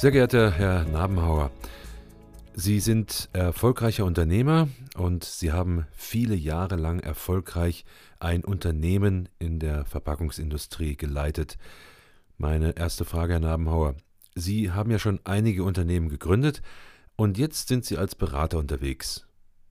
Sehr 0.00 0.12
geehrter 0.12 0.50
Herr 0.50 0.84
Nabenhauer, 0.84 1.50
Sie 2.54 2.80
sind 2.80 3.28
erfolgreicher 3.34 4.06
Unternehmer 4.06 4.68
und 4.96 5.24
Sie 5.24 5.52
haben 5.52 5.86
viele 5.92 6.34
Jahre 6.34 6.76
lang 6.76 7.00
erfolgreich 7.00 7.84
ein 8.18 8.42
Unternehmen 8.42 9.28
in 9.38 9.58
der 9.58 9.84
Verpackungsindustrie 9.84 10.96
geleitet. 10.96 11.58
Meine 12.38 12.78
erste 12.78 13.04
Frage, 13.04 13.34
Herr 13.34 13.40
Nabenhauer. 13.40 13.94
Sie 14.34 14.70
haben 14.70 14.90
ja 14.90 14.98
schon 14.98 15.20
einige 15.24 15.64
Unternehmen 15.64 16.08
gegründet 16.08 16.62
und 17.16 17.36
jetzt 17.36 17.68
sind 17.68 17.84
Sie 17.84 17.98
als 17.98 18.14
Berater 18.14 18.56
unterwegs. 18.56 19.26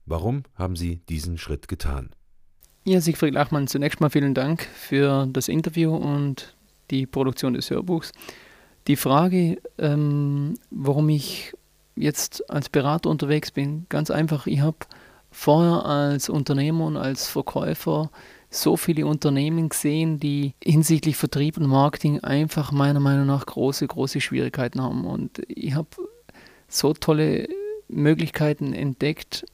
Warum 0.06 0.44
haben 0.54 0.76
Sie 0.76 1.00
diesen 1.08 1.38
Schritt 1.38 1.66
getan? 1.66 2.10
Ja, 2.84 3.00
Siegfried 3.00 3.34
Lachmann, 3.34 3.66
zunächst 3.66 4.00
mal 4.00 4.10
vielen 4.10 4.34
Dank 4.34 4.62
für 4.62 5.26
das 5.32 5.48
Interview 5.48 5.92
und 5.92 6.54
die 6.92 7.06
Produktion 7.06 7.54
des 7.54 7.68
Hörbuchs. 7.68 8.12
Die 8.86 8.96
Frage, 8.96 9.58
ähm, 9.78 10.54
warum 10.70 11.08
ich 11.08 11.52
jetzt 11.96 12.48
als 12.50 12.68
Berater 12.68 13.10
unterwegs 13.10 13.50
bin, 13.50 13.86
ganz 13.88 14.10
einfach, 14.10 14.46
ich 14.46 14.60
habe 14.60 14.78
vorher 15.30 15.84
als 15.84 16.28
Unternehmer 16.28 16.86
und 16.86 16.96
als 16.96 17.28
Verkäufer 17.28 18.10
so 18.50 18.76
viele 18.76 19.06
Unternehmen 19.06 19.68
gesehen, 19.68 20.18
die 20.18 20.54
hinsichtlich 20.62 21.16
Vertrieb 21.16 21.56
und 21.56 21.66
Marketing 21.66 22.20
einfach 22.20 22.72
meiner 22.72 22.98
Meinung 22.98 23.26
nach 23.26 23.46
große, 23.46 23.86
große 23.86 24.20
Schwierigkeiten 24.20 24.82
haben. 24.82 25.04
Und 25.04 25.40
ich 25.46 25.74
habe 25.74 25.88
so 26.66 26.92
tolle 26.92 27.48
Möglichkeiten 27.88 28.72
entdeckt, 28.72 29.44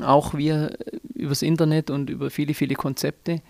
auch 0.00 0.34
wir 0.34 0.78
übers 1.14 1.42
Internet 1.42 1.90
und 1.90 2.08
über 2.08 2.30
viele, 2.30 2.54
viele 2.54 2.76
Konzepte. 2.76 3.42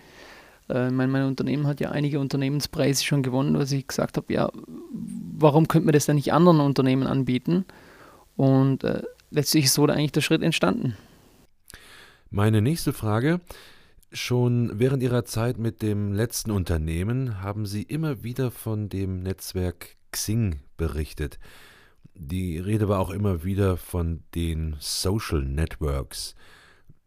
Äh, 0.69 0.91
mein, 0.91 1.11
mein 1.11 1.25
Unternehmen 1.25 1.67
hat 1.67 1.81
ja 1.81 1.91
einige 1.91 2.19
Unternehmenspreise 2.19 3.05
schon 3.05 3.23
gewonnen, 3.23 3.57
was 3.57 3.71
ich 3.71 3.87
gesagt 3.87 4.17
habe, 4.17 4.33
ja, 4.33 4.51
warum 5.39 5.69
könnte 5.69 5.87
man 5.87 5.93
das 5.93 6.07
dann 6.07 6.17
nicht 6.17 6.33
anderen 6.33 6.61
Unternehmen 6.61 7.07
anbieten? 7.07 7.65
Und 8.37 8.85
äh, 8.85 9.03
letztlich 9.31 9.67
ist 9.67 9.75
so 9.75 9.85
eigentlich 9.85 10.13
der 10.13 10.21
Schritt 10.21 10.43
entstanden. 10.43 10.97
Meine 12.31 12.61
nächste 12.61 12.93
Frage. 12.93 13.41
Schon 14.11 14.79
während 14.79 15.03
Ihrer 15.03 15.27
Zeit 15.27 15.59
mit 15.59 15.83
dem 15.83 16.15
letzten 16.15 16.51
Unternehmen 16.51 17.43
haben 17.43 17.67
Sie 17.67 17.83
immer 17.83 18.23
wieder 18.23 18.51
von 18.51 18.89
dem 18.89 19.23
Netzwerk 19.23 19.97
Xing 20.13 20.61
berichtet. 20.79 21.39
Die 22.15 22.59
Rede 22.59 22.89
war 22.89 23.01
auch 23.01 23.11
immer 23.11 23.45
wieder 23.45 23.77
von 23.77 24.23
den 24.35 24.77
Social 24.79 25.43
Networks. 25.43 26.35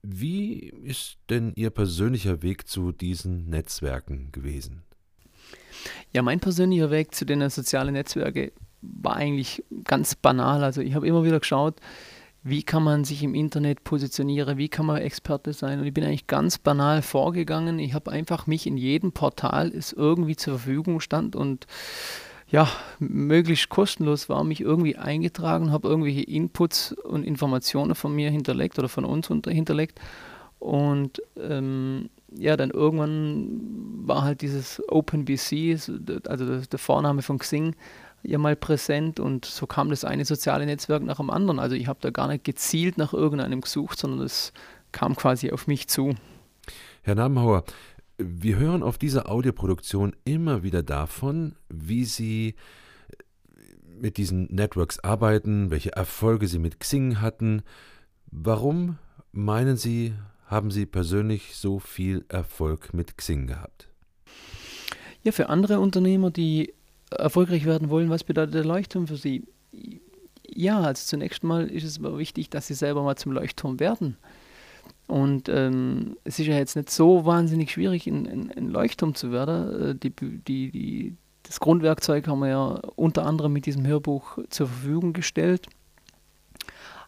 Wie 0.04 0.60
ist 0.60 1.18
denn 1.30 1.54
Ihr 1.56 1.72
persönlicher 1.72 2.44
Weg 2.44 2.68
zu 2.68 2.92
diesen 2.92 3.50
Netzwerken 3.50 4.32
gewesen? 4.32 4.84
Ja, 6.14 6.22
mein 6.22 6.40
persönlicher 6.40 6.92
Weg 6.92 7.16
zu 7.16 7.26
den 7.26 7.48
sozialen 7.50 7.94
Netzwerken 7.94 8.52
war 8.82 9.16
eigentlich 9.16 9.64
ganz 9.84 10.16
banal. 10.16 10.64
Also 10.64 10.82
ich 10.82 10.96
habe 10.96 11.08
immer 11.08 11.24
wieder 11.24 11.40
geschaut, 11.40 11.76
wie 12.44 12.64
kann 12.64 12.84
man 12.84 13.04
sich 13.04 13.22
im 13.24 13.36
Internet 13.36 13.84
positionieren, 13.84 14.58
wie 14.58 14.70
kann 14.70 14.86
man 14.88 14.98
Experte 14.98 15.54
sein. 15.54 15.80
Und 15.80 15.86
ich 15.86 15.94
bin 15.94 16.04
eigentlich 16.04 16.28
ganz 16.28 16.58
banal 16.58 17.02
vorgegangen. 17.02 17.78
Ich 17.80 17.94
habe 17.94 18.12
einfach 18.12 18.48
mich 18.48 18.66
in 18.66 18.78
jedem 18.78 19.12
Portal, 19.12 19.70
es 19.70 19.94
irgendwie 19.94 20.36
zur 20.36 20.58
Verfügung 20.58 21.00
stand 21.00 21.36
und 21.36 21.68
ja, 22.50 22.68
möglichst 23.00 23.70
kostenlos 23.70 24.28
war, 24.28 24.44
mich 24.44 24.60
irgendwie 24.60 24.98
eingetragen, 24.98 25.72
habe 25.72 25.88
irgendwelche 25.88 26.24
Inputs 26.24 26.92
und 26.92 27.24
Informationen 27.24 27.96
von 27.96 28.14
mir 28.14 28.30
hinterlegt 28.30 28.78
oder 28.78 28.90
von 28.90 29.06
uns 29.06 29.28
hinterlegt. 29.28 30.02
Und 30.62 31.24
ähm, 31.38 32.12
ja, 32.38 32.56
dann 32.56 32.70
irgendwann 32.70 34.08
war 34.08 34.24
halt 34.24 34.42
dieses 34.42 34.82
OpenBC, 34.88 35.76
also 36.28 36.62
der 36.62 36.80
Vorname 36.80 37.24
von 37.24 37.40
Xing, 37.40 37.76
ja 38.22 38.38
mal 38.38 38.56
präsent 38.56 39.20
und 39.20 39.46
so 39.46 39.66
kam 39.66 39.90
das 39.90 40.06
eine 40.06 40.24
soziale 40.24 40.68
Netzwerk 40.68 41.02
nach 41.02 41.18
dem 41.18 41.32
anderen. 41.32 41.58
Also 41.58 41.76
ich 41.76 41.88
habe 41.88 41.98
da 42.00 42.12
gar 42.12 42.28
nicht 42.28 42.44
gezielt 42.44 43.00
nach 43.00 43.12
irgendeinem 43.12 43.62
gesucht, 43.62 43.98
sondern 43.98 44.22
es 44.22 44.54
kam 44.92 45.16
quasi 45.16 45.52
auf 45.52 45.66
mich 45.66 45.88
zu. 45.88 46.14
Herr 47.02 47.16
Nabenhauer, 47.16 47.64
wir 48.20 48.58
hören 48.58 48.84
auf 48.84 49.00
dieser 49.00 49.32
Audioproduktion 49.32 50.16
immer 50.24 50.62
wieder 50.62 50.84
davon, 50.84 51.56
wie 51.70 52.06
Sie 52.06 52.54
mit 54.00 54.18
diesen 54.18 54.46
Networks 54.54 55.00
arbeiten, 55.00 55.72
welche 55.72 55.94
Erfolge 55.94 56.48
Sie 56.48 56.60
mit 56.60 56.80
Xing 56.80 57.20
hatten. 57.20 57.64
Warum 58.30 59.00
meinen 59.32 59.76
Sie, 59.76 60.14
haben 60.52 60.70
Sie 60.70 60.86
persönlich 60.86 61.56
so 61.56 61.80
viel 61.80 62.26
Erfolg 62.28 62.94
mit 62.94 63.18
Xing 63.18 63.48
gehabt? 63.48 63.88
Ja, 65.24 65.32
für 65.32 65.50
andere 65.50 65.80
Unternehmer, 65.80 66.30
die 66.30 66.74
erfolgreich 67.10 67.66
werden 67.66 67.90
wollen, 67.90 68.10
was 68.10 68.26
bedeutet 68.26 68.56
der 68.56 68.66
Leuchtturm 68.66 69.08
für 69.08 69.16
sie? 69.16 69.48
Ja, 70.46 70.82
also 70.82 71.06
zunächst 71.06 71.44
mal 71.44 71.68
ist 71.68 71.86
es 71.86 72.00
aber 72.00 72.18
wichtig, 72.18 72.50
dass 72.50 72.68
sie 72.68 72.74
selber 72.74 73.02
mal 73.02 73.16
zum 73.16 73.32
Leuchtturm 73.32 73.80
werden. 73.80 74.18
Und 75.08 75.48
ähm, 75.48 76.18
es 76.26 76.38
ist 76.40 76.48
ja 76.48 76.58
jetzt 76.58 76.76
nicht 76.76 76.90
so 76.90 77.26
wahnsinnig 77.26 77.72
schwierig, 77.72 78.08
ein, 78.08 78.28
ein, 78.28 78.52
ein 78.52 78.70
Leuchtturm 78.70 79.16
zu 79.16 79.32
werden. 79.32 79.92
Äh, 79.92 79.96
die, 79.96 80.10
die, 80.10 80.72
die, 80.72 81.16
das 81.44 81.60
Grundwerkzeug 81.60 82.28
haben 82.28 82.40
wir 82.40 82.50
ja 82.50 82.82
unter 82.96 83.26
anderem 83.26 83.54
mit 83.54 83.66
diesem 83.66 83.86
Hörbuch 83.86 84.38
zur 84.50 84.68
Verfügung 84.68 85.14
gestellt. 85.14 85.68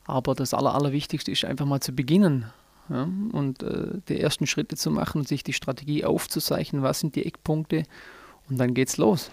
Aber 0.05 0.33
das 0.33 0.53
Aller, 0.53 0.75
Allerwichtigste 0.75 1.31
ist 1.31 1.45
einfach 1.45 1.65
mal 1.65 1.81
zu 1.81 1.93
beginnen 1.93 2.45
ja, 2.89 3.03
und 3.31 3.63
äh, 3.63 3.99
die 4.07 4.19
ersten 4.19 4.47
Schritte 4.47 4.75
zu 4.75 4.91
machen, 4.91 5.23
sich 5.25 5.43
die 5.43 5.53
Strategie 5.53 6.05
aufzuzeichnen, 6.05 6.81
was 6.81 6.99
sind 6.99 7.15
die 7.15 7.25
Eckpunkte 7.25 7.83
und 8.49 8.59
dann 8.59 8.73
geht's 8.73 8.97
los. 8.97 9.31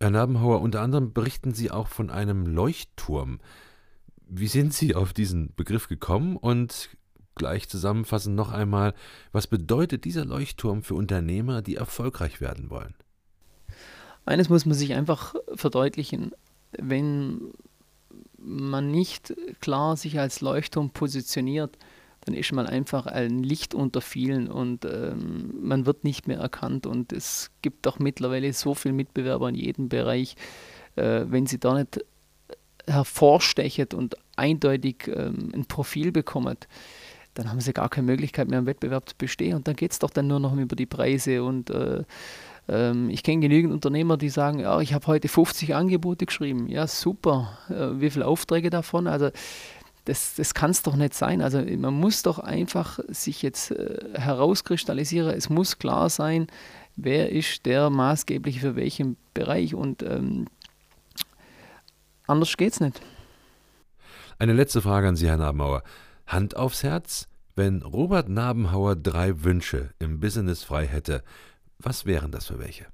Herr 0.00 0.10
Nabenhauer, 0.10 0.60
unter 0.60 0.80
anderem 0.80 1.12
berichten 1.12 1.54
Sie 1.54 1.70
auch 1.70 1.88
von 1.88 2.10
einem 2.10 2.46
Leuchtturm. 2.46 3.40
Wie 4.28 4.46
sind 4.46 4.72
Sie 4.72 4.94
auf 4.94 5.12
diesen 5.12 5.54
Begriff 5.56 5.88
gekommen? 5.88 6.36
Und 6.36 6.90
gleich 7.34 7.68
zusammenfassend 7.68 8.36
noch 8.36 8.52
einmal, 8.52 8.94
was 9.32 9.46
bedeutet 9.46 10.04
dieser 10.04 10.24
Leuchtturm 10.24 10.82
für 10.82 10.94
Unternehmer, 10.94 11.62
die 11.62 11.76
erfolgreich 11.76 12.40
werden 12.40 12.70
wollen? 12.70 12.94
Eines 14.24 14.50
muss 14.50 14.66
man 14.66 14.74
sich 14.74 14.94
einfach 14.94 15.34
verdeutlichen, 15.54 16.32
wenn 16.72 17.52
man 18.36 18.90
nicht 18.90 19.34
klar 19.60 19.96
sich 19.96 20.20
als 20.20 20.42
Leuchtturm 20.42 20.90
positioniert, 20.90 21.78
dann 22.28 22.36
ist 22.36 22.52
man 22.52 22.66
einfach 22.66 23.06
ein 23.06 23.42
Licht 23.42 23.72
unter 23.72 24.02
vielen 24.02 24.48
und 24.48 24.84
ähm, 24.84 25.54
man 25.62 25.86
wird 25.86 26.04
nicht 26.04 26.28
mehr 26.28 26.38
erkannt. 26.38 26.86
Und 26.86 27.10
es 27.10 27.50
gibt 27.62 27.88
auch 27.88 27.98
mittlerweile 27.98 28.52
so 28.52 28.74
viele 28.74 28.92
Mitbewerber 28.92 29.48
in 29.48 29.54
jedem 29.54 29.88
Bereich. 29.88 30.36
Äh, 30.96 31.24
wenn 31.28 31.46
sie 31.46 31.58
da 31.58 31.72
nicht 31.72 32.04
hervorstechet 32.86 33.94
und 33.94 34.16
eindeutig 34.36 35.08
ähm, 35.08 35.52
ein 35.54 35.64
Profil 35.64 36.12
bekommt, 36.12 36.68
dann 37.32 37.48
haben 37.50 37.60
sie 37.60 37.72
gar 37.72 37.88
keine 37.88 38.06
Möglichkeit 38.06 38.48
mehr 38.48 38.58
im 38.58 38.66
Wettbewerb 38.66 39.08
zu 39.08 39.14
bestehen. 39.16 39.54
Und 39.54 39.66
dann 39.66 39.76
geht 39.76 39.92
es 39.92 39.98
doch 39.98 40.10
dann 40.10 40.26
nur 40.26 40.40
noch 40.40 40.54
über 40.54 40.76
die 40.76 40.86
Preise. 40.86 41.42
Und 41.42 41.70
äh, 41.70 42.02
ähm, 42.68 43.08
ich 43.08 43.22
kenne 43.22 43.40
genügend 43.40 43.72
Unternehmer, 43.72 44.18
die 44.18 44.28
sagen, 44.28 44.58
ja, 44.58 44.80
ich 44.80 44.92
habe 44.92 45.06
heute 45.06 45.28
50 45.28 45.74
Angebote 45.74 46.26
geschrieben. 46.26 46.68
Ja, 46.68 46.86
super. 46.86 47.58
Äh, 47.70 48.00
wie 48.00 48.10
viele 48.10 48.26
Aufträge 48.26 48.68
davon? 48.68 49.06
Also 49.06 49.30
das, 50.08 50.34
das 50.36 50.54
kann 50.54 50.70
es 50.70 50.82
doch 50.82 50.96
nicht 50.96 51.12
sein. 51.12 51.42
Also 51.42 51.60
man 51.60 51.92
muss 51.92 52.22
doch 52.22 52.38
einfach 52.38 52.98
sich 53.08 53.42
jetzt 53.42 53.72
äh, 53.72 53.98
herauskristallisieren, 54.14 55.34
es 55.36 55.50
muss 55.50 55.78
klar 55.78 56.08
sein, 56.08 56.46
wer 56.96 57.30
ist 57.30 57.66
der 57.66 57.90
maßgebliche 57.90 58.60
für 58.60 58.76
welchen 58.76 59.16
Bereich 59.34 59.74
und 59.74 60.02
ähm, 60.02 60.46
anders 62.26 62.54
es 62.58 62.80
nicht. 62.80 63.00
Eine 64.38 64.54
letzte 64.54 64.80
Frage 64.80 65.08
an 65.08 65.16
Sie, 65.16 65.28
Herr 65.28 65.36
Nabenhauer. 65.36 65.82
Hand 66.26 66.56
aufs 66.56 66.82
Herz, 66.82 67.28
wenn 67.54 67.82
Robert 67.82 68.28
Nabenhauer 68.28 68.96
drei 68.96 69.42
Wünsche 69.44 69.90
im 69.98 70.20
Business 70.20 70.62
frei 70.62 70.86
hätte, 70.86 71.22
was 71.78 72.06
wären 72.06 72.32
das 72.32 72.46
für 72.46 72.58
welche? 72.58 72.86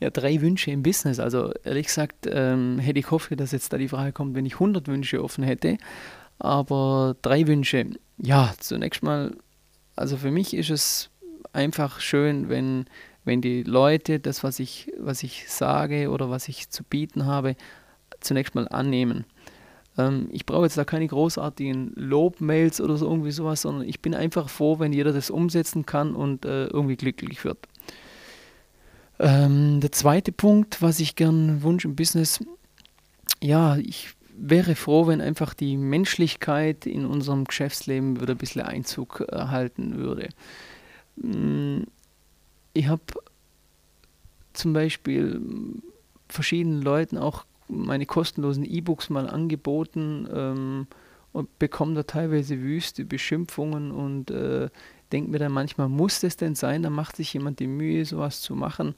Ja, 0.00 0.08
drei 0.10 0.40
Wünsche 0.40 0.70
im 0.70 0.82
Business. 0.82 1.20
Also 1.20 1.52
ehrlich 1.62 1.86
gesagt 1.86 2.26
ähm, 2.30 2.78
hätte 2.78 2.98
ich 2.98 3.10
hoffe, 3.10 3.36
dass 3.36 3.52
jetzt 3.52 3.72
da 3.72 3.78
die 3.78 3.88
Frage 3.88 4.12
kommt, 4.12 4.34
wenn 4.34 4.46
ich 4.46 4.54
100 4.54 4.88
Wünsche 4.88 5.22
offen 5.22 5.44
hätte. 5.44 5.76
Aber 6.38 7.16
drei 7.20 7.46
Wünsche. 7.46 7.86
Ja, 8.16 8.54
zunächst 8.58 9.02
mal, 9.02 9.36
also 9.96 10.16
für 10.16 10.30
mich 10.30 10.54
ist 10.54 10.70
es 10.70 11.10
einfach 11.52 12.00
schön, 12.00 12.48
wenn, 12.48 12.86
wenn 13.24 13.42
die 13.42 13.62
Leute 13.62 14.20
das, 14.20 14.42
was 14.42 14.58
ich, 14.58 14.90
was 14.98 15.22
ich 15.22 15.50
sage 15.50 16.10
oder 16.10 16.30
was 16.30 16.48
ich 16.48 16.70
zu 16.70 16.82
bieten 16.82 17.26
habe, 17.26 17.56
zunächst 18.20 18.54
mal 18.54 18.68
annehmen. 18.68 19.26
Ähm, 19.98 20.28
ich 20.32 20.46
brauche 20.46 20.64
jetzt 20.64 20.78
da 20.78 20.84
keine 20.84 21.06
großartigen 21.06 21.92
Lobmails 21.94 22.80
oder 22.80 22.96
so 22.96 23.06
irgendwie 23.06 23.32
sowas, 23.32 23.62
sondern 23.62 23.86
ich 23.86 24.00
bin 24.00 24.14
einfach 24.14 24.48
froh, 24.48 24.78
wenn 24.78 24.94
jeder 24.94 25.12
das 25.12 25.30
umsetzen 25.30 25.84
kann 25.84 26.14
und 26.14 26.46
äh, 26.46 26.66
irgendwie 26.66 26.96
glücklich 26.96 27.44
wird. 27.44 27.58
Ähm, 29.20 29.80
der 29.80 29.92
zweite 29.92 30.32
Punkt, 30.32 30.80
was 30.80 30.98
ich 30.98 31.14
gern 31.14 31.62
wünsche 31.62 31.88
im 31.88 31.94
Business, 31.94 32.40
ja, 33.42 33.76
ich 33.76 34.14
wäre 34.34 34.74
froh, 34.74 35.06
wenn 35.06 35.20
einfach 35.20 35.52
die 35.52 35.76
Menschlichkeit 35.76 36.86
in 36.86 37.04
unserem 37.04 37.44
Geschäftsleben 37.44 38.18
wieder 38.18 38.32
ein 38.32 38.38
bisschen 38.38 38.62
Einzug 38.62 39.20
erhalten 39.20 39.98
würde. 39.98 40.30
Mm, 41.16 41.82
ich 42.72 42.88
habe 42.88 43.02
zum 44.54 44.72
Beispiel 44.72 45.38
verschiedenen 46.28 46.80
Leuten 46.80 47.18
auch 47.18 47.44
meine 47.68 48.06
kostenlosen 48.06 48.64
E-Books 48.64 49.10
mal 49.10 49.28
angeboten 49.28 50.26
ähm, 50.32 50.86
und 51.32 51.58
bekomme 51.58 51.94
da 51.94 52.04
teilweise 52.04 52.58
wüste 52.58 53.04
Beschimpfungen 53.04 53.90
und 53.90 54.30
äh, 54.30 54.70
denke 55.12 55.30
mir 55.30 55.38
dann 55.38 55.52
manchmal, 55.52 55.88
muss 55.88 56.20
das 56.20 56.36
denn 56.36 56.54
sein? 56.54 56.82
Da 56.82 56.90
macht 56.90 57.16
sich 57.16 57.32
jemand 57.34 57.60
die 57.60 57.66
Mühe, 57.66 58.04
sowas 58.04 58.40
zu 58.40 58.54
machen. 58.54 58.94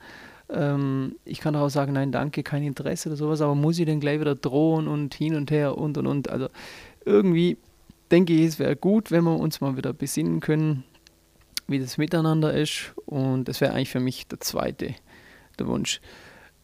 Ähm, 0.50 1.16
ich 1.24 1.40
kann 1.40 1.56
auch 1.56 1.68
sagen, 1.68 1.94
nein, 1.94 2.12
danke, 2.12 2.42
kein 2.42 2.62
Interesse 2.62 3.08
oder 3.08 3.16
sowas, 3.16 3.40
aber 3.40 3.54
muss 3.54 3.78
ich 3.78 3.86
denn 3.86 4.00
gleich 4.00 4.20
wieder 4.20 4.34
drohen 4.34 4.88
und 4.88 5.14
hin 5.14 5.34
und 5.34 5.50
her 5.50 5.78
und 5.78 5.96
und 5.98 6.06
und. 6.06 6.30
Also 6.30 6.48
irgendwie 7.04 7.56
denke 8.10 8.32
ich, 8.34 8.42
es 8.42 8.58
wäre 8.58 8.76
gut, 8.76 9.10
wenn 9.10 9.24
wir 9.24 9.36
uns 9.36 9.60
mal 9.60 9.76
wieder 9.76 9.92
besinnen 9.92 10.40
können, 10.40 10.84
wie 11.66 11.78
das 11.78 11.98
miteinander 11.98 12.52
ist. 12.52 12.92
Und 13.06 13.48
das 13.48 13.60
wäre 13.60 13.72
eigentlich 13.72 13.90
für 13.90 14.00
mich 14.00 14.26
der 14.26 14.40
zweite 14.40 14.94
der 15.58 15.66
Wunsch. 15.66 16.00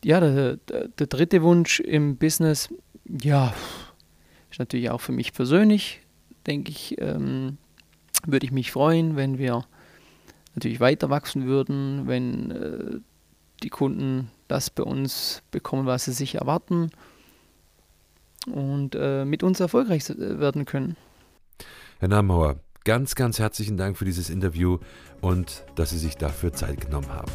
Ja, 0.05 0.21
der, 0.21 0.57
der, 0.57 0.89
der 0.89 1.07
dritte 1.07 1.43
Wunsch 1.43 1.81
im 1.81 2.17
Business, 2.17 2.69
ja, 3.05 3.53
ist 4.51 4.59
natürlich 4.59 4.91
auch 4.91 5.01
für 5.01 5.13
mich 5.13 5.33
persönlich, 5.33 6.01
denke 6.47 6.71
ich, 6.71 7.01
ähm, 7.01 7.59
würde 8.31 8.47
ich 8.47 8.53
mich 8.53 8.71
freuen, 8.71 9.17
wenn 9.17 9.39
wir 9.39 9.65
natürlich 10.55 10.81
weiter 10.81 11.11
wachsen 11.11 11.47
würden, 11.47 12.07
wenn 12.07 12.51
äh, 12.51 13.01
die 13.63 13.71
Kunden 13.71 14.31
das 14.47 14.71
bei 14.71 14.83
uns 14.83 15.43
bekommen, 15.51 15.87
was 15.87 16.05
sie 16.05 16.13
sich 16.13 16.37
erwarten 16.37 16.91
und 18.47 18.95
äh, 18.95 19.25
mit 19.25 19.43
uns 19.43 19.61
erfolgreich 19.61 20.09
werden 20.17 20.65
können. 20.65 20.97
Herr 21.99 22.09
Namauer, 22.09 22.61
ganz, 22.85 23.15
ganz 23.15 23.39
herzlichen 23.39 23.77
Dank 23.77 23.97
für 23.97 24.05
dieses 24.05 24.31
Interview 24.31 24.79
und 25.21 25.65
dass 25.75 25.91
Sie 25.91 25.99
sich 25.99 26.17
dafür 26.17 26.53
Zeit 26.53 26.81
genommen 26.81 27.09
haben. 27.09 27.31